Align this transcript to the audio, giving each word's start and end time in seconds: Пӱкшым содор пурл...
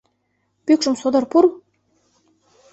Пӱкшым 0.65 0.95
содор 1.01 1.25
пурл... 1.31 1.47